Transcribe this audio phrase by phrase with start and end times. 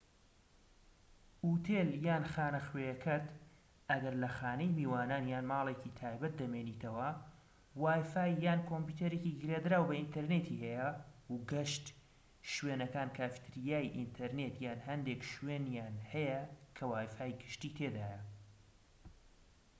[1.45, 3.25] ئوتێل یان خانەخوێکەت
[3.89, 7.09] ئەگەر لە خانەی میوانان یان ماڵێکى تایبەت دەمێنیتەوە
[7.81, 10.89] وای فای یان کۆمپیوتەرێکی گرێدراو بە ئینتەرنێتی هەیە،
[11.31, 11.85] و گشت
[12.53, 16.41] شوێنەکان کافتریای ئینتەرنێت یان هەندێک شوێنیان هەیە
[16.75, 18.21] کە وای فای گشتی تێدایە